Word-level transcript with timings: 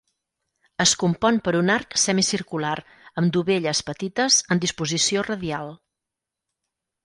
Es 0.85 0.93
compon 1.03 1.37
per 1.47 1.53
un 1.59 1.69
arc 1.73 1.93
semicircular, 2.05 2.73
amb 3.23 3.31
dovelles 3.37 3.85
petites, 3.93 4.41
en 4.57 4.65
disposició 4.67 5.29
radial. 5.31 5.75